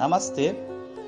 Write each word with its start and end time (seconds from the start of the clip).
Namastê, 0.00 0.56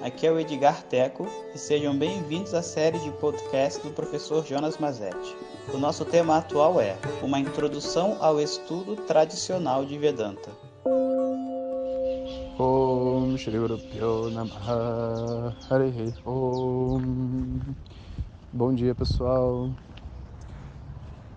aqui 0.03 0.27
é 0.27 0.31
o 0.31 0.39
Edgar 0.39 0.83
Teco 0.83 1.27
e 1.55 1.59
sejam 1.59 1.99
bem-vindos 1.99 2.53
à 2.53 2.61
série 2.61 2.99
de 2.99 3.11
podcast 3.13 3.83
do 3.83 3.91
professor 3.91 4.45
Jonas 4.45 4.77
Mazetti. 4.77 5.35
O 5.73 5.79
nosso 5.79 6.05
tema 6.05 6.37
atual 6.37 6.79
é 6.79 6.99
Uma 7.23 7.39
Introdução 7.39 8.19
ao 8.21 8.39
Estudo 8.39 8.95
Tradicional 9.07 9.87
de 9.87 9.97
Vedanta. 9.97 10.51
Bom 18.53 18.75
dia 18.75 18.95
pessoal. 18.95 19.71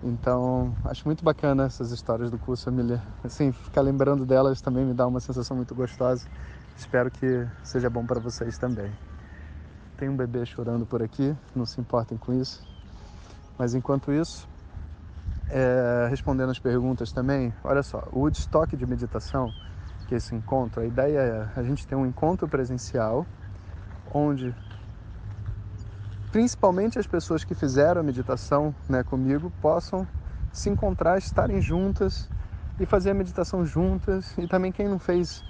Então, 0.03 0.75
acho 0.83 1.07
muito 1.07 1.23
bacana 1.23 1.63
essas 1.63 1.91
histórias 1.91 2.29
do 2.29 2.37
curso, 2.37 2.65
família 2.65 3.01
Assim, 3.23 3.53
ficar 3.53 3.79
lembrando 3.79 4.25
delas 4.25 4.59
também 4.59 4.83
me 4.83 4.93
dá 4.93 5.07
uma 5.07 5.21
sensação 5.21 5.55
muito 5.55 5.73
gostosa 5.73 6.27
Espero 6.75 7.09
que 7.09 7.47
seja 7.63 7.89
bom 7.89 8.05
para 8.05 8.19
vocês 8.19 8.57
também 8.57 8.91
Tem 9.97 10.09
um 10.09 10.15
bebê 10.15 10.45
chorando 10.45 10.85
por 10.85 11.01
aqui, 11.01 11.35
não 11.55 11.65
se 11.65 11.79
importem 11.79 12.17
com 12.17 12.33
isso 12.33 12.65
Mas 13.57 13.73
enquanto 13.73 14.11
isso, 14.11 14.47
é, 15.49 16.07
respondendo 16.09 16.49
as 16.49 16.59
perguntas 16.59 17.11
também 17.11 17.53
Olha 17.63 17.81
só, 17.81 18.07
o 18.11 18.19
Woodstock 18.19 18.75
de 18.75 18.85
meditação 18.85 19.53
que 20.07 20.15
esse 20.15 20.35
encontro, 20.35 20.81
a 20.81 20.85
ideia 20.85 21.19
é 21.19 21.59
a 21.59 21.63
gente 21.63 21.87
ter 21.87 21.95
um 21.95 22.05
encontro 22.05 22.47
presencial 22.47 23.25
onde 24.13 24.53
principalmente 26.31 26.99
as 26.99 27.07
pessoas 27.07 27.45
que 27.45 27.55
fizeram 27.55 28.01
a 28.01 28.03
meditação 28.03 28.75
né, 28.89 29.03
comigo 29.03 29.49
possam 29.61 30.05
se 30.51 30.69
encontrar, 30.69 31.17
estarem 31.17 31.61
juntas 31.61 32.29
e 32.77 32.85
fazer 32.85 33.11
a 33.11 33.13
meditação 33.13 33.65
juntas. 33.65 34.37
E 34.37 34.45
também 34.45 34.69
quem 34.69 34.87
não 34.87 34.99
fez 34.99 35.43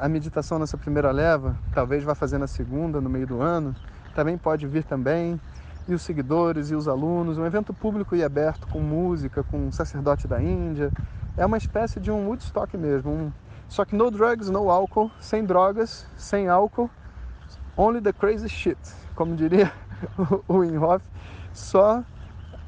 a 0.00 0.08
meditação 0.08 0.58
nessa 0.58 0.78
primeira 0.78 1.10
leva, 1.10 1.56
talvez 1.74 2.02
vá 2.02 2.14
fazer 2.14 2.38
na 2.38 2.46
segunda, 2.46 3.00
no 3.00 3.10
meio 3.10 3.26
do 3.26 3.42
ano, 3.42 3.76
também 4.14 4.38
pode 4.38 4.66
vir 4.66 4.82
também. 4.82 5.38
E 5.86 5.94
os 5.94 6.02
seguidores 6.02 6.70
e 6.70 6.74
os 6.74 6.88
alunos, 6.88 7.36
um 7.36 7.44
evento 7.44 7.74
público 7.74 8.16
e 8.16 8.24
aberto 8.24 8.66
com 8.66 8.80
música, 8.80 9.42
com 9.42 9.66
um 9.66 9.72
sacerdote 9.72 10.26
da 10.26 10.40
Índia. 10.40 10.90
É 11.36 11.44
uma 11.44 11.58
espécie 11.58 12.00
de 12.00 12.10
um 12.10 12.28
Woodstock 12.28 12.76
mesmo, 12.76 13.10
um, 13.10 13.32
só 13.68 13.84
que 13.84 13.94
no 13.94 14.10
drugs, 14.10 14.48
no 14.48 14.70
álcool, 14.70 15.10
sem 15.20 15.44
drogas, 15.44 16.06
sem 16.16 16.48
álcool, 16.48 16.88
only 17.76 18.00
the 18.00 18.12
crazy 18.12 18.48
shit, 18.48 18.78
como 19.14 19.34
diria 19.36 19.72
o 20.48 20.64
Inhoff, 20.64 21.04
só 21.52 22.02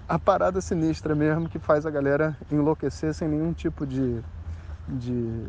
a 0.09 0.19
parada 0.19 0.61
sinistra 0.61 1.15
mesmo 1.15 1.49
que 1.49 1.59
faz 1.59 1.87
a 1.87 1.91
galera 1.91 2.37
enlouquecer 2.51 3.15
sem 3.15 3.29
nenhum 3.29 3.53
tipo 3.53 3.87
de, 3.87 4.23
de, 4.89 5.47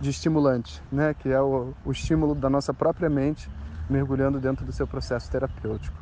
de 0.00 0.10
estimulante, 0.10 0.82
né? 0.90 1.14
que 1.14 1.28
é 1.28 1.40
o, 1.40 1.72
o 1.84 1.92
estímulo 1.92 2.34
da 2.34 2.50
nossa 2.50 2.74
própria 2.74 3.08
mente 3.08 3.50
mergulhando 3.88 4.38
dentro 4.38 4.64
do 4.64 4.72
seu 4.72 4.86
processo 4.86 5.30
terapêutico. 5.30 5.96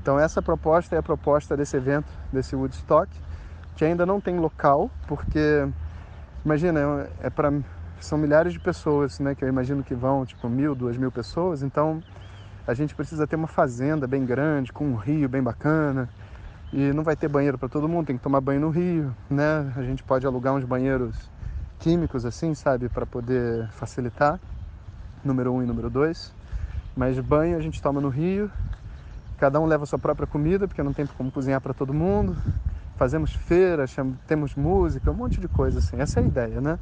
Então 0.00 0.18
essa 0.18 0.40
proposta 0.40 0.94
é 0.94 0.98
a 0.98 1.02
proposta 1.02 1.56
desse 1.56 1.76
evento, 1.76 2.10
desse 2.32 2.54
Woodstock, 2.54 3.10
que 3.76 3.84
ainda 3.84 4.06
não 4.06 4.20
tem 4.20 4.38
local, 4.38 4.90
porque 5.06 5.66
imagina, 6.44 7.08
é 7.20 7.30
para 7.30 7.52
são 8.04 8.18
milhares 8.18 8.52
de 8.52 8.60
pessoas, 8.60 9.18
né? 9.18 9.34
Que 9.34 9.44
eu 9.44 9.48
imagino 9.48 9.82
que 9.82 9.94
vão, 9.94 10.24
tipo, 10.24 10.48
mil, 10.48 10.74
duas 10.74 10.96
mil 10.96 11.10
pessoas. 11.10 11.62
Então, 11.62 12.02
a 12.66 12.74
gente 12.74 12.94
precisa 12.94 13.26
ter 13.26 13.36
uma 13.36 13.46
fazenda 13.46 14.06
bem 14.06 14.24
grande, 14.24 14.72
com 14.72 14.86
um 14.86 14.94
rio 14.94 15.28
bem 15.28 15.42
bacana. 15.42 16.08
E 16.72 16.92
não 16.92 17.02
vai 17.02 17.16
ter 17.16 17.28
banheiro 17.28 17.56
para 17.56 17.68
todo 17.68 17.88
mundo, 17.88 18.06
tem 18.06 18.16
que 18.16 18.22
tomar 18.22 18.40
banho 18.40 18.60
no 18.60 18.68
rio, 18.68 19.14
né? 19.30 19.72
A 19.76 19.82
gente 19.82 20.02
pode 20.02 20.26
alugar 20.26 20.54
uns 20.54 20.64
banheiros 20.64 21.30
químicos, 21.84 22.24
assim, 22.24 22.54
sabe? 22.54 22.88
Para 22.88 23.04
poder 23.04 23.68
facilitar. 23.72 24.40
Número 25.22 25.52
um 25.52 25.62
e 25.62 25.66
número 25.66 25.90
dois. 25.90 26.32
Mas 26.96 27.18
banho 27.18 27.58
a 27.58 27.60
gente 27.60 27.82
toma 27.82 28.00
no 28.00 28.08
rio. 28.08 28.50
Cada 29.36 29.60
um 29.60 29.66
leva 29.66 29.84
sua 29.84 29.98
própria 29.98 30.26
comida, 30.26 30.66
porque 30.66 30.82
não 30.82 30.94
tem 30.94 31.04
como 31.04 31.30
cozinhar 31.30 31.60
para 31.60 31.74
todo 31.74 31.92
mundo. 31.92 32.34
Fazemos 32.96 33.34
feira, 33.34 33.84
temos 34.26 34.54
música, 34.54 35.10
um 35.10 35.14
monte 35.14 35.38
de 35.38 35.46
coisa 35.46 35.80
assim. 35.80 36.00
Essa 36.00 36.20
é 36.20 36.22
a 36.22 36.26
ideia, 36.26 36.58
né? 36.58 36.78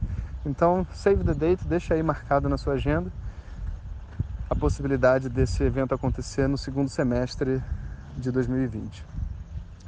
Então, 0.47 0.87
save 0.93 1.25
the 1.25 1.34
date, 1.34 1.66
deixa 1.66 1.94
aí 1.94 2.03
marcado 2.03 2.48
na 2.48 2.56
sua 2.56 2.75
agenda 2.75 3.10
a 4.48 4.54
possibilidade 4.54 5.28
desse 5.28 5.65
evento 5.65 5.94
acontecer 5.94 6.47
no 6.47 6.56
segundo 6.56 6.88
semestre 6.88 7.60
de 8.16 8.31
2020. 8.31 9.04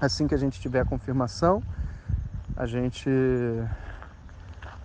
Assim 0.00 0.26
que 0.26 0.34
a 0.34 0.38
gente 0.38 0.58
tiver 0.58 0.80
a 0.80 0.84
confirmação, 0.84 1.62
a 2.56 2.66
gente 2.66 3.08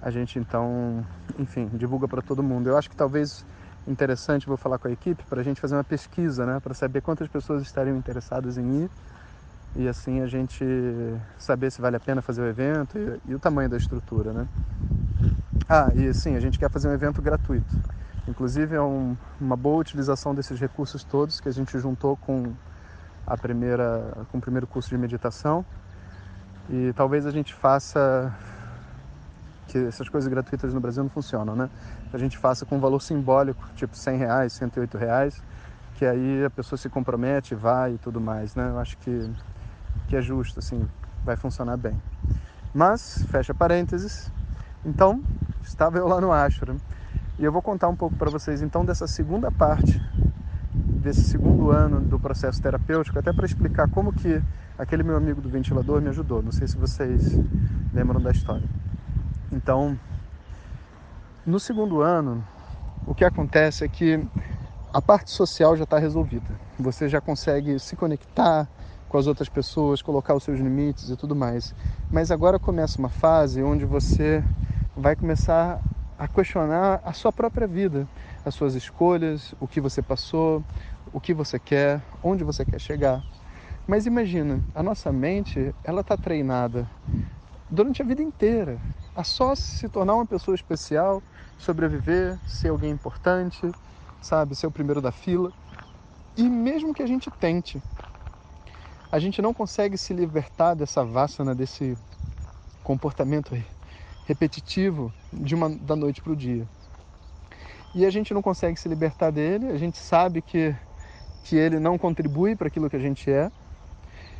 a 0.01 0.09
gente 0.09 0.39
então, 0.39 1.05
enfim, 1.37 1.69
divulga 1.73 2.07
para 2.07 2.21
todo 2.21 2.41
mundo. 2.41 2.69
Eu 2.69 2.77
acho 2.77 2.89
que 2.89 2.95
talvez 2.95 3.45
interessante, 3.87 4.47
vou 4.47 4.57
falar 4.57 4.77
com 4.77 4.87
a 4.87 4.91
equipe, 4.91 5.23
para 5.23 5.41
a 5.41 5.43
gente 5.43 5.59
fazer 5.59 5.75
uma 5.75 5.83
pesquisa, 5.83 6.45
né, 6.45 6.59
para 6.59 6.73
saber 6.73 7.01
quantas 7.01 7.27
pessoas 7.27 7.61
estariam 7.61 7.97
interessadas 7.97 8.57
em 8.57 8.83
ir 8.83 8.89
e 9.75 9.87
assim 9.87 10.21
a 10.21 10.27
gente 10.27 10.65
saber 11.37 11.71
se 11.71 11.81
vale 11.81 11.95
a 11.95 11.99
pena 11.99 12.21
fazer 12.21 12.41
o 12.41 12.45
evento 12.45 12.97
e, 12.97 13.31
e 13.31 13.35
o 13.35 13.39
tamanho 13.39 13.69
da 13.69 13.77
estrutura, 13.77 14.33
né? 14.33 14.47
Ah, 15.67 15.91
e 15.93 16.11
sim, 16.13 16.35
a 16.35 16.39
gente 16.39 16.57
quer 16.57 16.69
fazer 16.69 16.87
um 16.87 16.93
evento 16.93 17.21
gratuito. 17.21 17.77
Inclusive 18.27 18.75
é 18.75 18.81
um, 18.81 19.15
uma 19.39 19.55
boa 19.55 19.79
utilização 19.79 20.33
desses 20.33 20.59
recursos 20.59 21.03
todos 21.03 21.39
que 21.39 21.49
a 21.49 21.51
gente 21.51 21.77
juntou 21.77 22.17
com 22.17 22.51
a 23.25 23.37
primeira, 23.37 24.25
com 24.31 24.39
o 24.39 24.41
primeiro 24.41 24.65
curso 24.65 24.89
de 24.89 24.97
meditação. 24.97 25.63
E 26.69 26.91
talvez 26.93 27.25
a 27.25 27.31
gente 27.31 27.53
faça 27.53 28.33
que 29.69 29.77
essas 29.77 30.09
coisas 30.09 30.27
gratuitas 30.27 30.73
no 30.73 30.79
Brasil 30.79 31.03
não 31.03 31.09
funcionam, 31.11 31.55
né? 31.55 31.69
A 32.11 32.17
gente 32.17 32.37
faça 32.37 32.65
com 32.65 32.77
um 32.77 32.79
valor 32.79 32.99
simbólico, 32.99 33.63
tipo 33.75 33.95
100 33.95 34.17
reais, 34.17 34.53
108 34.53 34.97
reais, 34.97 35.41
que 35.95 36.05
aí 36.05 36.43
a 36.43 36.49
pessoa 36.49 36.77
se 36.77 36.89
compromete, 36.89 37.53
vai 37.53 37.93
e 37.93 37.97
tudo 37.99 38.19
mais, 38.19 38.55
né? 38.55 38.67
Eu 38.69 38.79
acho 38.79 38.97
que, 38.97 39.31
que 40.07 40.15
é 40.15 40.21
justo, 40.21 40.57
assim, 40.57 40.87
vai 41.23 41.35
funcionar 41.35 41.77
bem. 41.77 41.95
Mas, 42.73 43.23
fecha 43.29 43.53
parênteses, 43.53 44.31
então, 44.83 45.21
estava 45.61 45.99
eu 45.99 46.07
lá 46.07 46.19
no 46.19 46.31
Ashram. 46.31 46.77
E 47.37 47.45
eu 47.45 47.51
vou 47.51 47.61
contar 47.61 47.87
um 47.87 47.95
pouco 47.95 48.15
para 48.15 48.29
vocês 48.29 48.61
então 48.61 48.83
dessa 48.83 49.07
segunda 49.07 49.49
parte 49.51 50.01
desse 50.73 51.21
segundo 51.21 51.71
ano 51.71 52.01
do 52.01 52.19
processo 52.19 52.61
terapêutico, 52.61 53.17
até 53.17 53.31
para 53.31 53.45
explicar 53.45 53.89
como 53.89 54.11
que 54.11 54.41
aquele 54.77 55.03
meu 55.03 55.15
amigo 55.15 55.41
do 55.41 55.49
ventilador 55.49 56.01
me 56.01 56.09
ajudou. 56.09 56.41
Não 56.41 56.51
sei 56.51 56.67
se 56.67 56.75
vocês 56.75 57.37
lembram 57.93 58.19
da 58.19 58.31
história. 58.31 58.67
Então, 59.51 59.97
no 61.45 61.59
segundo 61.59 62.01
ano, 62.01 62.45
o 63.07 63.15
que 63.15 63.25
acontece 63.25 63.83
é 63.83 63.87
que 63.87 64.23
a 64.93 65.01
parte 65.01 65.31
social 65.31 65.75
já 65.75 65.83
está 65.83 65.97
resolvida. 65.97 66.45
Você 66.79 67.09
já 67.09 67.19
consegue 67.19 67.79
se 67.79 67.95
conectar 67.95 68.67
com 69.07 69.17
as 69.17 69.25
outras 69.25 69.49
pessoas, 69.49 70.03
colocar 70.03 70.35
os 70.35 70.43
seus 70.43 70.59
limites 70.59 71.09
e 71.09 71.15
tudo 71.15 71.35
mais. 71.35 71.73
Mas 72.11 72.29
agora 72.29 72.59
começa 72.59 72.99
uma 72.99 73.09
fase 73.09 73.63
onde 73.63 73.85
você 73.85 74.43
vai 74.95 75.15
começar 75.15 75.81
a 76.19 76.27
questionar 76.27 77.01
a 77.03 77.13
sua 77.13 77.31
própria 77.31 77.65
vida, 77.65 78.07
as 78.45 78.53
suas 78.53 78.75
escolhas, 78.75 79.55
o 79.59 79.67
que 79.67 79.81
você 79.81 80.01
passou, 80.01 80.63
o 81.11 81.19
que 81.19 81.33
você 81.33 81.57
quer, 81.57 81.99
onde 82.21 82.43
você 82.43 82.63
quer 82.63 82.79
chegar. 82.79 83.23
Mas 83.87 84.05
imagina, 84.05 84.59
a 84.75 84.83
nossa 84.83 85.11
mente, 85.11 85.73
ela 85.83 86.01
está 86.01 86.15
treinada 86.15 86.87
durante 87.71 88.03
a 88.03 88.05
vida 88.05 88.21
inteira 88.21 88.77
a 89.19 89.23
só 89.25 89.53
se 89.53 89.89
tornar 89.89 90.15
uma 90.15 90.25
pessoa 90.25 90.55
especial, 90.55 91.21
sobreviver, 91.57 92.39
ser 92.47 92.69
alguém 92.69 92.89
importante, 92.89 93.69
sabe, 94.21 94.55
ser 94.55 94.65
o 94.65 94.71
primeiro 94.71 95.01
da 95.01 95.11
fila. 95.11 95.51
E 96.37 96.43
mesmo 96.43 96.93
que 96.93 97.03
a 97.03 97.05
gente 97.05 97.29
tente, 97.29 97.83
a 99.11 99.19
gente 99.19 99.41
não 99.41 99.53
consegue 99.53 99.97
se 99.97 100.13
libertar 100.13 100.73
dessa 100.73 101.03
vassana, 101.03 101.53
desse 101.53 101.97
comportamento 102.81 103.61
repetitivo 104.25 105.11
de 105.33 105.53
uma 105.53 105.69
da 105.69 105.97
noite 105.97 106.21
para 106.21 106.31
o 106.31 106.35
dia. 106.35 106.65
E 107.93 108.05
a 108.05 108.09
gente 108.09 108.33
não 108.33 108.41
consegue 108.41 108.79
se 108.79 108.87
libertar 108.87 109.31
dele, 109.31 109.67
a 109.67 109.77
gente 109.77 109.97
sabe 109.97 110.41
que, 110.41 110.73
que 111.43 111.57
ele 111.57 111.77
não 111.77 111.97
contribui 111.97 112.55
para 112.55 112.69
aquilo 112.69 112.89
que 112.89 112.95
a 112.95 112.99
gente 112.99 113.29
é. 113.29 113.51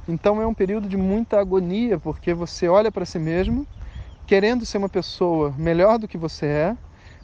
Então 0.07 0.41
é 0.41 0.47
um 0.47 0.53
período 0.53 0.87
de 0.87 0.95
muita 0.95 1.37
agonia, 1.37 1.99
porque 1.99 2.33
você 2.33 2.69
olha 2.69 2.89
para 2.89 3.03
si 3.03 3.19
mesmo, 3.19 3.67
querendo 4.29 4.63
ser 4.63 4.77
uma 4.77 4.87
pessoa 4.87 5.51
melhor 5.57 5.97
do 5.97 6.07
que 6.07 6.15
você 6.15 6.45
é, 6.45 6.77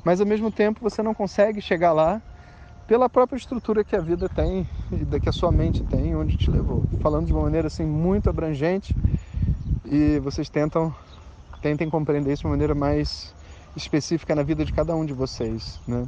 mas 0.04 0.20
ao 0.20 0.26
mesmo 0.26 0.52
tempo 0.52 0.80
você 0.82 1.04
não 1.04 1.14
consegue 1.14 1.62
chegar 1.62 1.94
lá 1.94 2.20
pela 2.88 3.08
própria 3.08 3.38
estrutura 3.38 3.84
que 3.84 3.96
a 3.96 4.02
vida 4.02 4.28
tem 4.28 4.68
que 5.22 5.30
a 5.30 5.32
sua 5.32 5.52
mente 5.52 5.84
tem, 5.84 6.16
onde 6.16 6.36
te 6.36 6.50
levou. 6.50 6.84
Falando 7.00 7.28
de 7.28 7.32
uma 7.32 7.44
maneira 7.44 7.68
assim 7.68 7.86
muito 7.86 8.28
abrangente 8.28 8.98
e 9.86 10.18
vocês 10.18 10.50
tentam 10.50 10.96
tentem 11.62 11.88
compreender 11.92 12.34
isso 12.34 12.42
de 12.42 12.48
uma 12.48 12.54
maneira 12.54 12.74
mais 12.74 13.36
específica 13.76 14.34
na 14.34 14.42
vida 14.42 14.66
de 14.66 14.74
cada 14.74 14.96
um 14.96 15.06
de 15.06 15.14
vocês, 15.14 15.80
né? 15.88 16.08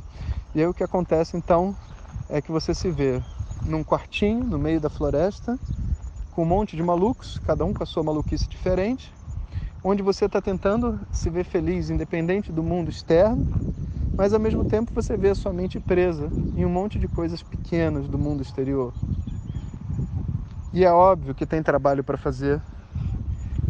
E 0.56 0.62
aí 0.62 0.66
o 0.66 0.74
que 0.74 0.84
acontece 0.84 1.38
então 1.38 1.78
é 2.28 2.42
que 2.42 2.52
você 2.52 2.74
se 2.74 2.90
vê 2.90 3.22
num 3.64 3.84
quartinho 3.84 4.44
no 4.46 4.58
meio 4.58 4.82
da 4.82 4.90
floresta 4.90 5.60
com 6.32 6.42
um 6.42 6.46
monte 6.46 6.76
de 6.76 6.82
malucos, 6.82 7.38
cada 7.46 7.64
um 7.64 7.72
com 7.72 7.84
a 7.84 7.86
sua 7.86 8.02
maluquice 8.02 8.50
diferente, 8.50 9.14
onde 9.84 10.04
você 10.04 10.26
está 10.26 10.42
tentando 10.42 11.00
se 11.12 11.30
ver 11.30 11.44
feliz 11.44 11.90
independente 11.90 12.52
do 12.52 12.64
mundo 12.64 12.90
externo 12.90 13.46
mas 14.18 14.34
ao 14.34 14.40
mesmo 14.40 14.66
tempo 14.66 14.92
você 14.94 15.16
vê 15.16 15.30
a 15.30 15.36
sua 15.36 15.54
mente 15.54 15.80
presa 15.80 16.32
em 16.56 16.66
um 16.66 16.70
monte 16.70 16.98
de 16.98 17.08
coisas 17.08 17.44
pequenas 17.44 18.08
do 18.08 18.18
mundo 18.18 18.42
exterior. 18.42 18.92
E 20.74 20.84
é 20.84 20.92
óbvio 20.92 21.36
que 21.36 21.46
tem 21.46 21.62
trabalho 21.62 22.04
para 22.04 22.18
fazer, 22.18 22.62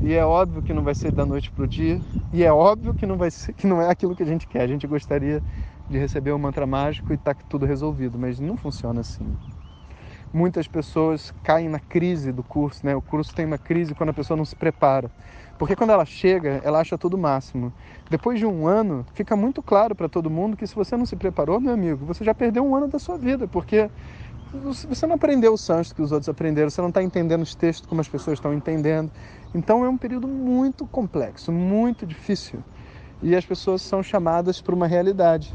e 0.02 0.14
é 0.14 0.26
óbvio 0.26 0.64
que 0.64 0.74
não 0.74 0.84
vai 0.84 0.96
ser 0.96 1.12
da 1.12 1.26
noite 1.26 1.52
para 1.52 1.66
o 1.66 1.68
dia, 1.68 2.02
e 2.32 2.44
é 2.44 2.52
óbvio 2.52 2.94
que 2.94 3.06
não 3.06 3.18
vai 3.18 3.30
ser, 3.30 3.54
que 3.54 3.68
não 3.68 3.82
é 3.82 3.90
aquilo 3.90 4.16
que 4.16 4.24
a 4.24 4.26
gente 4.26 4.48
quer. 4.48 4.62
A 4.62 4.68
gente 4.68 4.88
gostaria 4.88 5.44
de 5.90 5.98
receber 5.98 6.32
um 6.32 6.40
mantra 6.40 6.66
mágico 6.66 7.14
e 7.14 7.18
tá 7.18 7.36
tudo 7.50 7.66
resolvido, 7.66 8.18
mas 8.18 8.40
não 8.40 8.56
funciona 8.56 9.02
assim. 9.02 9.38
Muitas 10.34 10.68
pessoas 10.68 11.34
caem 11.44 11.70
na 11.70 11.80
crise 11.80 12.32
do 12.32 12.44
curso, 12.44 12.86
né? 12.86 12.96
O 12.96 13.02
curso 13.02 13.34
tem 13.34 13.46
uma 13.46 13.58
crise 13.58 13.96
quando 13.96 14.10
a 14.10 14.14
pessoa 14.14 14.36
não 14.36 14.46
se 14.46 14.56
prepara. 14.56 15.10
Porque 15.58 15.76
quando 15.76 15.90
ela 15.90 16.06
chega, 16.06 16.62
ela 16.64 16.80
acha 16.80 16.98
tudo 16.98 17.18
máximo. 17.18 17.74
Depois 18.10 18.38
de 18.38 18.46
um 18.46 18.68
ano, 18.68 19.06
fica 19.14 19.36
muito 19.36 19.64
claro 19.64 19.96
para 19.96 20.08
todo 20.08 20.30
mundo 20.30 20.56
que 20.56 20.68
se 20.68 20.76
você 20.76 20.96
não 20.96 21.06
se 21.06 21.16
preparou, 21.16 21.60
meu 21.60 21.74
amigo, 21.74 22.06
você 22.06 22.24
já 22.24 22.34
perdeu 22.34 22.64
um 22.64 22.76
ano 22.76 22.88
da 22.88 23.00
sua 23.00 23.18
vida, 23.18 23.48
porque 23.48 23.90
você 24.54 25.06
não 25.08 25.16
aprendeu 25.16 25.54
o 25.54 25.58
sânscrito 25.58 25.96
que 25.96 26.02
os 26.02 26.12
outros 26.12 26.30
aprenderam, 26.30 26.70
você 26.70 26.82
não 26.82 26.90
está 26.90 27.02
entendendo 27.02 27.42
os 27.42 27.56
textos 27.56 27.88
como 27.88 28.02
as 28.02 28.08
pessoas 28.08 28.38
estão 28.38 28.54
entendendo. 28.54 29.12
Então 29.54 29.84
é 29.84 29.90
um 29.90 29.98
período 29.98 30.28
muito 30.28 30.86
complexo, 30.86 31.52
muito 31.52 32.06
difícil. 32.06 32.64
E 33.22 33.36
as 33.36 33.46
pessoas 33.46 33.82
são 33.82 34.04
chamadas 34.04 34.62
para 34.62 34.76
uma 34.76 34.88
realidade. 34.88 35.54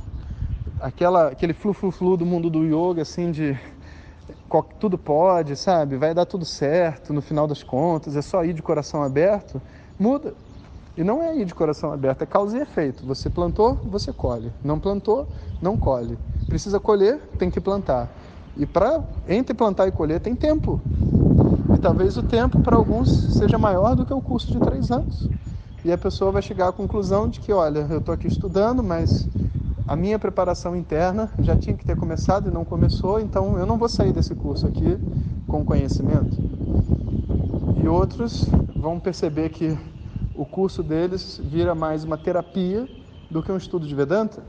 Aquela, 0.81 1.29
aquele 1.29 1.53
flu-flu-flu 1.53 2.17
do 2.17 2.27
mundo 2.27 2.51
do 2.51 2.65
yoga, 2.65 3.03
assim, 3.03 3.31
de 3.31 3.57
tudo 4.79 4.99
pode, 4.99 5.57
sabe? 5.57 5.97
Vai 5.97 6.13
dar 6.15 6.27
tudo 6.27 6.45
certo 6.45 7.13
no 7.13 7.23
final 7.23 7.47
das 7.47 7.63
contas, 7.63 8.17
é 8.17 8.23
só 8.23 8.45
ir 8.45 8.53
de 8.53 8.63
coração 8.63 9.03
aberto 9.03 9.61
muda. 9.99 10.35
E 10.97 11.03
não 11.03 11.23
é 11.23 11.35
ir 11.37 11.47
de 11.47 11.55
coração 11.55 11.93
aberto, 11.93 12.23
é 12.23 12.27
causa 12.27 12.59
e 12.59 12.61
efeito. 12.61 13.07
Você 13.07 13.31
plantou, 13.31 13.79
você 13.85 14.13
colhe. 14.13 14.53
Não 14.63 14.79
plantou, 14.79 15.27
não 15.61 15.77
colhe. 15.77 16.19
Precisa 16.47 16.79
colher, 16.79 17.19
tem 17.39 17.51
que 17.51 17.61
plantar. 17.61 18.11
E 18.57 18.67
para 18.67 19.03
entre 19.27 19.55
plantar 19.55 19.89
e 19.89 19.93
colher 19.93 20.21
tem 20.21 20.35
tempo. 20.35 20.81
E 21.75 21.79
talvez 21.79 22.19
o 22.19 22.23
tempo 22.23 22.61
para 22.61 22.77
alguns 22.77 23.39
seja 23.39 23.57
maior 23.57 23.97
do 23.97 24.05
que 24.05 24.13
o 24.13 24.21
curso 24.21 24.53
de 24.53 24.61
três 24.61 24.91
anos. 24.91 25.31
E 25.83 25.91
a 25.91 25.97
pessoa 25.97 26.31
vai 26.31 26.43
chegar 26.43 26.69
à 26.69 26.73
conclusão 26.73 27.27
de 27.27 27.41
que, 27.41 27.53
olha, 27.53 27.87
eu 27.91 27.99
estou 27.99 28.13
aqui 28.13 28.27
estudando, 28.27 28.83
mas 28.83 29.27
a 29.87 29.97
minha 29.97 30.19
preparação 30.19 30.77
interna 30.77 31.31
já 31.41 31.57
tinha 31.57 31.77
que 31.77 31.85
ter 31.85 31.97
começado 31.97 32.49
e 32.49 32.53
não 32.53 32.65
começou, 32.65 33.21
então 33.21 33.59
eu 33.59 33.67
não 33.67 33.77
vou 33.77 33.89
sair 33.89 34.13
desse 34.13 34.35
curso 34.35 34.67
aqui 34.67 34.99
com 35.47 35.65
conhecimento. 35.65 36.37
E 37.83 37.89
outros 37.89 38.47
vão 38.77 39.01
perceber 39.01 39.49
que 39.49 39.77
o 40.35 40.45
curso 40.45 40.83
deles 40.83 41.41
vira 41.43 41.75
mais 41.75 42.05
uma 42.05 42.17
terapia 42.17 42.89
do 43.31 43.43
que 43.43 43.51
um 43.51 43.57
estudo 43.57 43.87
de 43.87 43.95
Vedanta. 43.95 44.43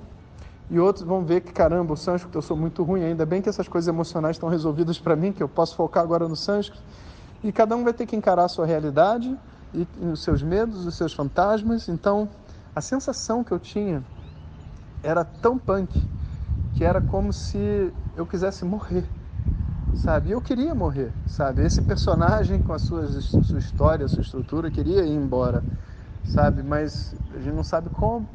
E 0.70 0.80
outros 0.80 1.06
vão 1.06 1.24
ver 1.26 1.42
que, 1.42 1.52
caramba, 1.52 1.94
o 1.94 1.98
sânscrito 1.98 2.38
eu 2.38 2.42
sou 2.42 2.56
muito 2.56 2.84
ruim, 2.84 3.04
ainda 3.04 3.26
bem 3.26 3.42
que 3.42 3.50
essas 3.50 3.68
coisas 3.68 3.88
emocionais 3.88 4.36
estão 4.36 4.50
resolvidas 4.50 4.98
para 4.98 5.16
mim, 5.16 5.32
que 5.32 5.42
eu 5.42 5.50
posso 5.50 5.76
focar 5.76 6.04
agora 6.04 6.28
no 6.28 6.36
sânscrito. 6.36 6.82
E 7.44 7.52
cada 7.52 7.76
um 7.76 7.84
vai 7.84 7.94
ter 7.94 8.06
que 8.06 8.16
encarar 8.16 8.46
a 8.46 8.48
sua 8.48 8.66
realidade 8.66 9.38
e, 9.74 9.88
os 10.06 10.24
seus 10.24 10.42
medos, 10.42 10.86
os 10.86 10.96
seus 10.96 11.14
fantasmas. 11.14 11.90
Então, 11.90 12.30
a 12.76 12.82
sensação 12.82 13.44
que 13.44 13.52
eu 13.52 13.60
tinha 13.60 14.04
era 15.04 15.26
tão 15.26 15.60
punk 15.60 16.10
que 16.74 16.84
era 16.86 17.02
como 17.02 17.34
se 17.34 17.94
eu 18.16 18.28
quisesse 18.28 18.66
morrer 18.66 19.10
sabe? 19.94 20.32
Eu 20.32 20.42
queria 20.42 20.76
morrer, 20.76 21.14
sabe? 21.26 21.64
Esse 21.64 21.82
personagem 21.82 22.60
com 22.62 22.74
a 22.74 22.80
sua, 22.80 23.08
sua 23.22 23.60
história, 23.60 24.08
sua 24.08 24.22
estrutura, 24.22 24.72
queria 24.72 25.04
ir 25.06 25.12
embora, 25.12 25.66
sabe? 26.24 26.64
Mas 26.64 27.16
a 27.32 27.40
gente 27.40 27.54
não 27.54 27.64
sabe 27.64 27.90
como. 27.90 28.30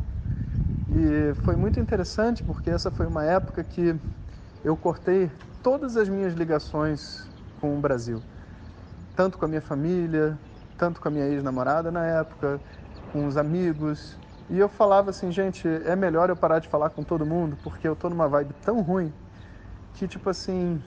E 0.89 1.35
foi 1.43 1.57
muito 1.57 1.79
interessante 1.81 2.43
porque 2.43 2.71
essa 2.71 2.91
foi 2.91 3.07
uma 3.07 3.25
época 3.25 3.63
que 3.65 3.95
eu 4.65 4.77
cortei 4.77 5.31
todas 5.63 5.97
as 5.97 6.09
minhas 6.09 6.35
ligações 6.35 7.31
com 7.61 7.77
o 7.77 7.81
Brasil, 7.81 8.23
tanto 9.15 9.39
com 9.39 9.45
a 9.45 9.49
minha 9.49 9.63
família, 9.63 10.39
tanto 10.77 11.01
com 11.01 11.09
a 11.09 11.11
minha 11.11 11.27
ex-namorada 11.27 11.91
na 11.91 12.07
época, 12.07 12.63
com 13.13 13.27
os 13.27 13.37
amigos. 13.37 14.19
E 14.51 14.59
eu 14.59 14.69
falava 14.69 15.11
assim, 15.11 15.31
gente, 15.31 15.69
é 15.69 15.95
melhor 15.95 16.31
eu 16.31 16.37
parar 16.37 16.59
de 16.59 16.69
falar 16.69 16.91
com 16.91 17.03
todo 17.03 17.27
mundo 17.27 17.59
porque 17.63 17.87
eu 17.87 17.95
tô 17.95 18.09
numa 18.09 18.27
vibe 18.29 18.55
tão 18.65 18.81
ruim 18.81 19.13
que 19.95 20.09
tipo 20.09 20.31
assim, 20.31 20.83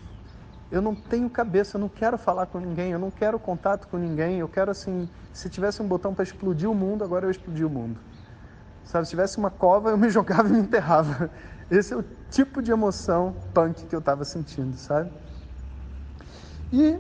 eu 0.72 0.82
não 0.82 0.96
tenho 0.96 1.30
cabeça, 1.30 1.78
eu 1.78 1.82
não 1.82 1.90
quero 1.90 2.18
falar 2.18 2.46
com 2.46 2.60
ninguém, 2.60 2.92
eu 2.92 3.00
não 3.00 3.12
quero 3.12 3.38
contato 3.38 3.88
com 3.88 3.98
ninguém, 3.98 4.40
eu 4.40 4.48
quero 4.48 4.72
assim, 4.72 5.08
se 5.34 5.50
tivesse 5.50 5.82
um 5.82 5.88
botão 5.88 6.14
para 6.14 6.24
explodir 6.24 6.70
o 6.70 6.74
mundo, 6.74 7.04
agora 7.04 7.26
eu 7.26 7.32
explodi 7.32 7.64
o 7.66 7.70
mundo. 7.70 8.00
Sabe, 8.84 9.06
se 9.06 9.12
tivesse 9.12 9.38
uma 9.38 9.52
cova, 9.52 9.90
eu 9.90 9.98
me 9.98 10.10
jogava 10.12 10.48
e 10.48 10.52
me 10.54 10.60
enterrava. 10.60 11.30
Esse 11.70 11.94
é 11.94 11.98
o 11.98 12.04
tipo 12.30 12.62
de 12.62 12.72
emoção 12.72 13.36
punk 13.54 13.86
que 13.86 13.94
eu 13.94 14.00
estava 14.00 14.24
sentindo, 14.24 14.76
sabe? 14.78 15.12
E 16.72 16.98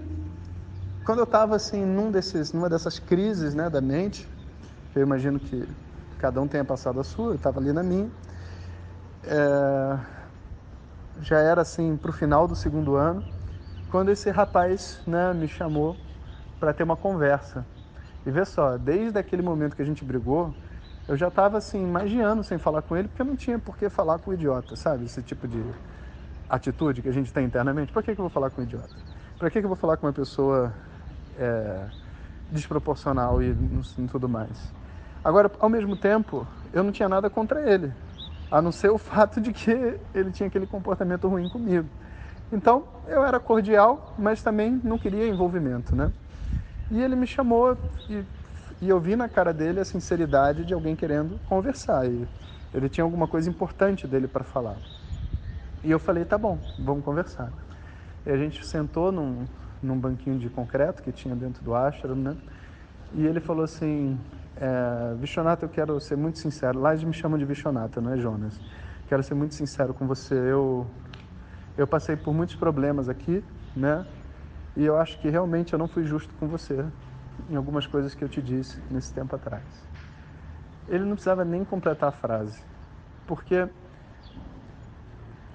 quando 1.06 1.20
eu 1.20 1.24
estava 1.24 1.56
assim 1.56 1.86
num 1.86 2.12
desses, 2.12 2.52
numa 2.52 2.70
dessas 2.70 3.00
crises, 3.00 3.56
né, 3.56 3.70
da 3.70 3.82
mente, 3.82 4.30
eu 4.94 5.02
imagino 5.02 5.40
que 5.40 5.68
cada 6.22 6.40
um 6.40 6.48
tenha 6.48 6.64
passado 6.64 7.00
a 7.00 7.04
sua, 7.04 7.32
eu 7.32 7.36
estava 7.36 7.60
ali 7.60 7.74
na 7.74 7.82
minha. 7.82 8.08
É, 9.24 10.00
já 11.22 11.40
era 11.40 11.62
assim 11.62 11.98
para 11.98 12.12
o 12.12 12.14
final 12.14 12.48
do 12.48 12.56
segundo 12.56 12.96
ano 12.96 13.24
quando 13.90 14.10
esse 14.10 14.30
rapaz 14.30 15.02
né, 15.06 15.34
me 15.34 15.48
chamou 15.48 15.98
para 16.60 16.74
ter 16.74 16.84
uma 16.84 16.96
conversa. 16.96 17.66
E 18.26 18.30
vê 18.30 18.46
só, 18.46 18.78
desde 18.78 19.18
aquele 19.18 19.42
momento 19.42 19.76
que 19.76 19.82
a 19.82 19.86
gente 19.86 20.06
brigou, 20.06 20.54
eu 21.08 21.18
já 21.18 21.28
estava 21.28 21.58
assim, 21.58 21.84
mais 21.86 22.10
de 22.10 22.18
sem 22.44 22.60
falar 22.60 22.84
com 22.84 22.96
ele, 22.96 23.08
porque 23.08 23.22
eu 23.24 23.26
não 23.26 23.36
tinha 23.36 23.58
por 23.58 23.76
que 23.76 23.90
falar 23.90 24.20
com 24.20 24.30
o 24.30 24.34
idiota, 24.34 24.76
sabe? 24.76 25.06
Esse 25.06 25.24
tipo 25.24 25.48
de 25.48 25.62
atitude 26.48 27.02
que 27.02 27.10
a 27.10 27.12
gente 27.12 27.34
tem 27.34 27.46
internamente. 27.46 27.92
Por 27.92 28.04
que, 28.04 28.14
que 28.14 28.22
eu 28.22 28.24
vou 28.24 28.30
falar 28.30 28.52
com 28.52 28.62
o 28.62 28.64
idiota? 28.64 28.96
Para 29.40 29.50
que, 29.50 29.60
que 29.60 29.66
eu 29.66 29.70
vou 29.70 29.76
falar 29.76 29.98
com 29.98 30.06
uma 30.06 30.14
pessoa 30.14 30.72
é, 31.38 31.86
desproporcional 32.52 33.42
e, 33.42 33.50
e 33.98 34.08
tudo 34.08 34.30
mais? 34.30 34.81
Agora, 35.24 35.52
ao 35.60 35.70
mesmo 35.70 35.96
tempo, 35.96 36.48
eu 36.74 36.84
não 36.84 36.92
tinha 36.92 37.08
nada 37.08 37.30
contra 37.30 37.70
ele, 37.70 37.94
a 38.50 38.62
não 38.62 38.72
ser 38.72 38.90
o 38.90 38.98
fato 39.00 39.40
de 39.40 39.54
que 39.54 39.72
ele 40.14 40.32
tinha 40.32 40.48
aquele 40.48 40.66
comportamento 40.66 41.28
ruim 41.28 41.48
comigo. 41.48 41.88
Então 42.52 42.84
eu 43.08 43.24
era 43.24 43.40
cordial, 43.40 44.14
mas 44.18 44.42
também 44.42 44.80
não 44.84 44.98
queria 44.98 45.28
envolvimento, 45.28 45.96
né? 45.96 46.12
E 46.90 47.02
ele 47.02 47.16
me 47.16 47.26
chamou 47.26 47.78
e, 48.10 48.24
e 48.82 48.90
eu 48.90 49.00
vi 49.00 49.16
na 49.16 49.30
cara 49.30 49.54
dele 49.54 49.80
a 49.80 49.86
sinceridade 49.86 50.66
de 50.66 50.74
alguém 50.74 50.96
querendo 50.96 51.40
conversar. 51.48 52.06
E 52.06 52.28
ele 52.74 52.90
tinha 52.90 53.04
alguma 53.04 53.28
coisa 53.28 53.50
importante 53.50 54.08
dele 54.08 54.28
para 54.28 54.44
falar. 54.44 54.78
E 55.84 55.90
eu 55.90 56.00
falei, 56.00 56.26
tá 56.26 56.38
bom, 56.38 56.60
vamos 56.78 57.04
conversar. 57.04 57.52
E 58.26 58.30
a 58.30 58.38
gente 58.38 58.66
sentou 58.66 59.12
num, 59.12 59.48
num 59.82 59.98
banquinho 59.98 60.38
de 60.38 60.50
concreto 60.50 61.02
que 61.02 61.12
tinha 61.12 61.36
dentro 61.36 61.64
do 61.64 61.74
ashram, 61.74 62.16
né? 62.16 62.36
E 63.14 63.26
ele 63.26 63.40
falou 63.40 63.64
assim, 63.64 64.20
é, 64.58 65.16
Vishonata, 65.16 65.66
eu 65.66 65.70
quero 65.70 66.00
ser 66.00 66.18
muito 66.18 66.40
sincero. 66.40 66.80
Lá 66.80 66.92
eles 66.92 67.04
me 67.04 67.14
chamam 67.14 67.38
de 67.38 67.46
Vishonata, 67.46 68.02
não 68.02 68.14
é 68.14 68.18
Jonas. 68.18 68.60
Quero 69.08 69.24
ser 69.24 69.34
muito 69.34 69.56
sincero 69.56 69.94
com 69.94 70.08
você. 70.08 70.36
Eu 70.36 70.88
eu 71.78 71.88
passei 71.88 72.16
por 72.16 72.34
muitos 72.34 72.56
problemas 72.56 73.08
aqui, 73.08 73.44
né? 73.76 74.06
E 74.76 74.86
eu 74.86 74.98
acho 74.98 75.20
que 75.20 75.30
realmente 75.30 75.74
eu 75.74 75.80
não 75.80 75.88
fui 75.88 76.04
justo 76.04 76.34
com 76.36 76.48
você 76.48 76.86
em 77.50 77.56
algumas 77.56 77.88
coisas 77.88 78.14
que 78.14 78.24
eu 78.24 78.30
te 78.30 78.42
disse 78.42 78.78
nesse 78.90 79.14
tempo 79.14 79.36
atrás. 79.36 79.64
Ele 80.88 81.04
não 81.04 81.14
precisava 81.14 81.46
nem 81.46 81.64
completar 81.64 82.10
a 82.10 82.12
frase, 82.12 82.62
porque 83.26 83.68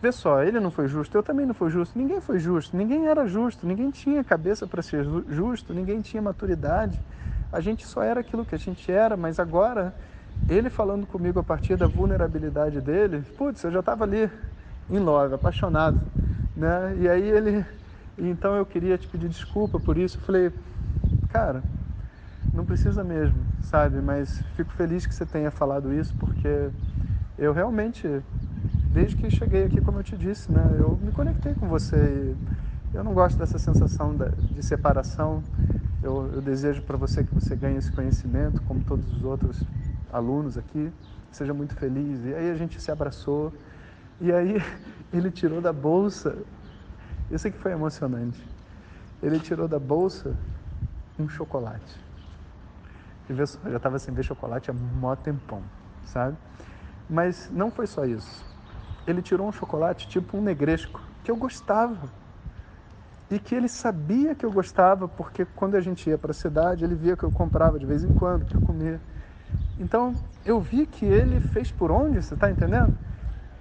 vê 0.01 0.11
só, 0.11 0.43
ele 0.43 0.59
não 0.59 0.71
foi 0.71 0.89
justo, 0.89 1.17
eu 1.17 1.23
também 1.23 1.47
não 1.47 1.55
fui 1.55 1.71
justo, 1.71 1.99
ninguém 1.99 2.21
foi 2.21 2.39
justo, 2.39 2.77
ninguém 2.77 3.07
era 3.07 3.27
justo, 3.27 3.67
ninguém 3.67 3.91
tinha 3.91 4.25
cabeça 4.25 4.67
para 4.67 4.83
ser 4.83 5.05
justo, 5.29 5.75
ninguém 5.75 6.01
tinha 6.01 6.23
maturidade. 6.23 7.01
A 7.57 7.61
gente 7.61 7.87
só 7.87 8.03
era 8.03 8.21
aquilo 8.21 8.45
que 8.45 8.55
a 8.55 8.59
gente 8.59 8.93
era, 8.93 9.17
mas 9.17 9.41
agora 9.41 9.95
ele 10.47 10.69
falando 10.69 11.07
comigo 11.07 11.41
a 11.41 11.43
partir 11.43 11.75
da 11.75 11.87
vulnerabilidade 11.87 12.83
dele, 12.83 13.23
putz, 13.39 13.65
eu 13.65 13.71
já 13.71 13.81
estava 13.81 14.05
ali 14.05 14.31
em 14.91 14.99
love, 14.99 15.35
apaixonado, 15.35 15.99
né? 16.55 16.95
E 17.01 17.09
aí 17.09 17.23
ele, 17.23 17.65
então 18.19 18.55
eu 18.57 18.67
queria 18.67 18.99
te 18.99 19.09
pedir 19.09 19.31
desculpa 19.31 19.81
por 19.81 19.97
isso. 19.97 20.19
Eu 20.19 20.21
falei, 20.21 20.53
cara, 21.31 21.65
não 22.53 22.67
precisa 22.67 23.03
mesmo, 23.03 23.39
sabe? 23.63 24.03
Mas 24.03 24.39
fico 24.55 24.71
feliz 24.73 25.07
que 25.07 25.15
você 25.15 25.25
tenha 25.25 25.51
falado 25.51 25.95
isso, 25.95 26.15
porque 26.17 26.69
eu 27.39 27.55
realmente, 27.55 28.07
desde 28.93 29.17
que 29.17 29.31
cheguei 29.31 29.65
aqui, 29.65 29.81
como 29.81 30.01
eu 30.01 30.05
te 30.05 30.15
disse, 30.15 30.53
né? 30.53 30.61
Eu 30.79 30.99
me 31.03 31.11
conectei 31.11 31.55
com 31.55 31.67
você. 31.67 32.37
eu 32.93 33.03
não 33.03 33.15
gosto 33.15 33.39
dessa 33.39 33.59
sensação 33.59 34.15
de 34.55 34.63
separação. 34.63 35.43
Eu, 36.07 36.31
eu 36.35 36.41
desejo 36.41 36.83
para 36.83 36.97
você 36.97 37.25
que 37.25 37.35
você 37.35 37.57
ganhe 37.57 37.79
esse 37.79 37.91
conhecimento, 37.91 38.63
como 38.63 38.81
todos 38.81 39.13
os 39.13 39.25
outros 39.25 39.67
alunos 40.13 40.57
aqui. 40.57 40.93
Seja 41.33 41.53
muito 41.53 41.75
feliz. 41.75 42.25
E 42.25 42.33
aí 42.33 42.49
a 42.49 42.55
gente 42.55 42.81
se 42.81 42.93
abraçou. 42.93 43.53
E 44.21 44.31
aí 44.33 44.55
ele 45.13 45.33
tirou 45.33 45.61
da 45.61 45.73
bolsa, 45.73 46.39
isso 47.29 47.51
que 47.51 47.59
foi 47.59 47.73
emocionante. 47.73 48.41
Ele 49.21 49.41
tirou 49.41 49.67
da 49.67 49.81
bolsa 49.81 50.37
um 51.19 51.29
chocolate. 51.29 52.01
E 53.29 53.35
já 53.35 53.43
estava 53.43 53.99
sem 53.99 54.15
ver 54.15 54.23
chocolate 54.23 54.71
há 54.71 54.75
mó 54.75 55.17
tempão, 55.17 55.61
sabe? 56.05 56.37
Mas 57.11 57.51
não 57.51 57.69
foi 57.69 57.89
só 57.89 58.05
isso. 58.05 58.45
ele 59.09 59.21
tirou 59.21 59.49
um 59.49 59.53
chocolate 59.53 60.07
tipo 60.07 60.37
um 60.37 60.41
negresco, 60.41 61.01
que 61.25 61.33
eu 61.33 61.37
gostava. 61.37 62.09
E 63.31 63.39
que 63.39 63.55
ele 63.55 63.69
sabia 63.69 64.35
que 64.35 64.47
eu 64.47 64.53
gostava, 64.53 65.09
porque 65.09 65.45
quando 65.45 65.75
a 65.75 65.81
gente 65.81 66.09
ia 66.09 66.17
para 66.17 66.31
a 66.31 66.35
cidade, 66.35 66.85
ele 66.85 66.95
via 66.95 67.17
que 67.17 67.25
eu 67.25 67.31
comprava 67.31 67.79
de 67.79 67.85
vez 67.85 68.05
em 68.05 68.15
quando 68.15 68.45
para 68.45 68.61
comer. 68.61 69.01
Então, 69.79 70.15
eu 70.45 70.61
vi 70.61 70.87
que 70.87 71.05
ele 71.05 71.41
fez 71.41 71.73
por 71.73 71.91
onde, 71.91 72.23
você 72.23 72.35
está 72.35 72.51
entendendo? 72.51 72.97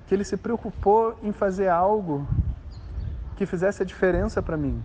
Que 0.07 0.13
ele 0.13 0.23
se 0.23 0.37
preocupou 0.37 1.17
em 1.23 1.31
fazer 1.31 1.67
algo 1.67 2.27
que 3.35 3.45
fizesse 3.45 3.81
a 3.81 3.85
diferença 3.85 4.41
para 4.41 4.55
mim. 4.55 4.81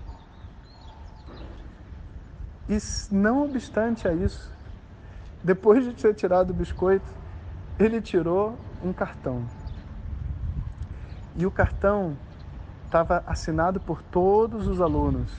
E 2.69 2.79
não 3.11 3.45
obstante 3.45 4.09
a 4.09 4.13
isso, 4.13 4.51
depois 5.43 5.85
de 5.85 5.93
ter 5.93 6.15
tirado 6.15 6.51
o 6.51 6.55
biscoito, 6.55 7.13
ele 7.79 8.01
tirou 8.01 8.57
um 8.83 8.93
cartão. 8.93 9.43
E 11.37 11.47
o 11.47 11.51
cartão 11.51 12.17
estava 12.91 13.23
assinado 13.25 13.79
por 13.79 14.03
todos 14.03 14.67
os 14.67 14.81
alunos, 14.81 15.31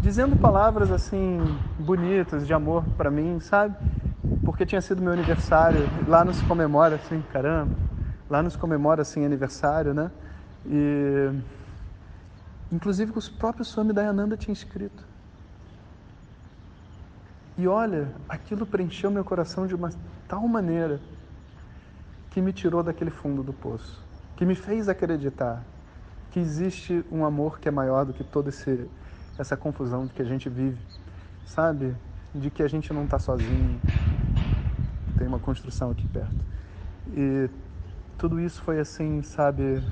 dizendo 0.00 0.34
palavras 0.34 0.90
assim 0.90 1.38
bonitas 1.78 2.44
de 2.44 2.52
amor 2.52 2.82
para 2.96 3.12
mim, 3.12 3.38
sabe? 3.38 3.76
Porque 4.44 4.66
tinha 4.66 4.80
sido 4.80 5.00
meu 5.00 5.12
aniversário, 5.12 5.88
lá 6.08 6.24
nos 6.24 6.42
comemora 6.42 6.96
assim, 6.96 7.22
caramba, 7.32 7.76
lá 8.28 8.42
nos 8.42 8.56
comemora 8.56 9.02
assim 9.02 9.24
aniversário, 9.24 9.94
né? 9.94 10.10
E 10.66 11.30
inclusive 12.72 13.12
que 13.12 13.18
os 13.18 13.28
próprios 13.28 13.68
Swami 13.68 13.92
Dayananda 13.92 14.36
tinha 14.36 14.52
escrito. 14.52 15.06
E 17.56 17.68
olha, 17.68 18.08
aquilo 18.28 18.66
preencheu 18.66 19.12
meu 19.12 19.24
coração 19.24 19.64
de 19.64 19.76
uma 19.76 19.90
tal 20.26 20.46
maneira 20.48 21.00
que 22.30 22.40
me 22.40 22.52
tirou 22.52 22.82
daquele 22.82 23.10
fundo 23.12 23.44
do 23.44 23.52
poço, 23.52 24.07
que 24.38 24.46
me 24.46 24.54
fez 24.54 24.88
acreditar 24.88 25.64
que 26.30 26.38
existe 26.38 27.04
um 27.10 27.24
amor 27.24 27.58
que 27.58 27.66
é 27.66 27.72
maior 27.72 28.04
do 28.04 28.12
que 28.12 28.22
toda 28.22 28.50
esse, 28.50 28.88
essa 29.36 29.56
confusão 29.56 30.06
que 30.06 30.22
a 30.22 30.24
gente 30.24 30.48
vive, 30.48 30.78
sabe? 31.44 31.92
De 32.32 32.48
que 32.48 32.62
a 32.62 32.68
gente 32.68 32.92
não 32.92 33.02
está 33.02 33.18
sozinho. 33.18 33.80
Tem 35.18 35.26
uma 35.26 35.40
construção 35.40 35.90
aqui 35.90 36.06
perto. 36.06 36.36
E 37.16 37.50
tudo 38.16 38.40
isso 38.40 38.62
foi 38.62 38.78
assim, 38.78 39.22
sabe, 39.22 39.82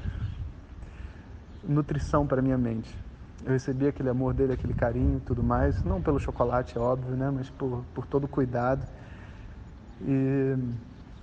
nutrição 1.65 2.25
para 2.25 2.41
minha 2.41 2.57
mente. 2.57 2.97
Eu 3.45 3.51
recebi 3.51 3.89
aquele 3.89 4.11
amor 4.11 4.33
dele, 4.33 4.53
aquele 4.53 4.75
carinho, 4.75 5.21
tudo 5.27 5.43
mais, 5.43 5.83
não 5.83 6.01
pelo 6.01 6.21
chocolate, 6.21 6.79
é 6.79 6.81
óbvio, 6.81 7.17
né, 7.17 7.33
mas 7.35 7.51
por, 7.51 7.85
por 7.93 8.07
todo 8.07 8.25
o 8.25 8.29
cuidado. 8.29 8.87
E 10.03 10.57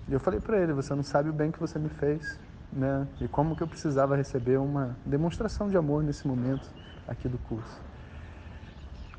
eu 0.09 0.19
falei 0.19 0.41
para 0.41 0.61
ele, 0.61 0.73
você 0.73 0.93
não 0.93 1.03
sabe 1.03 1.29
o 1.29 1.33
bem 1.33 1.51
que 1.51 1.59
você 1.59 1.79
me 1.79 1.87
fez, 1.87 2.37
né? 2.75 3.07
E 3.21 3.27
como 3.27 3.55
que 3.55 3.63
eu 3.63 3.67
precisava 3.67 4.15
receber 4.15 4.57
uma 4.57 4.97
demonstração 5.05 5.69
de 5.69 5.77
amor 5.77 6.03
nesse 6.03 6.27
momento 6.27 6.69
aqui 7.07 7.27
do 7.27 7.37
curso. 7.37 7.81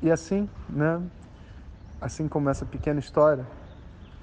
E 0.01 0.11
assim, 0.11 0.49
né, 0.69 1.01
assim 1.99 2.27
como 2.27 2.49
essa 2.49 2.65
pequena 2.65 2.99
história, 2.99 3.45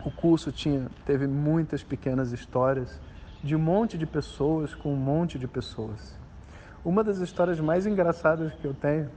o 0.05 0.11
curso 0.11 0.53
tinha 0.53 0.89
teve 1.07 1.27
muitas 1.27 1.83
pequenas 1.83 2.33
histórias 2.33 3.01
de 3.43 3.57
um 3.57 3.59
monte 3.59 3.97
de 3.97 4.07
pessoas 4.07 4.75
com 4.75 4.93
um 4.93 4.97
monte 4.97 5.39
de 5.39 5.49
pessoas. 5.49 6.17
Uma 6.85 7.03
das 7.03 7.19
histórias 7.19 7.59
mais 7.61 7.87
engraçadas 7.87 8.53
que 8.55 8.65
eu 8.65 8.75
tenho 8.75 9.09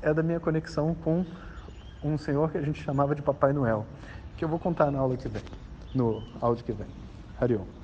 é 0.00 0.12
da 0.12 0.22
minha 0.22 0.40
conexão 0.40 0.94
com 0.94 1.24
um 2.02 2.18
senhor 2.18 2.50
que 2.50 2.58
a 2.58 2.62
gente 2.62 2.82
chamava 2.82 3.14
de 3.14 3.22
Papai 3.22 3.52
Noel, 3.52 3.86
que 4.36 4.44
eu 4.44 4.48
vou 4.48 4.58
contar 4.58 4.90
na 4.90 4.98
aula 4.98 5.16
que 5.16 5.28
vem, 5.28 5.42
no 5.94 6.22
áudio 6.40 6.64
que 6.64 6.72
vem. 6.72 6.86
Harion. 7.40 7.83